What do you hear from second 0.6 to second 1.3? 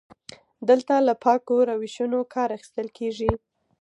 دلته له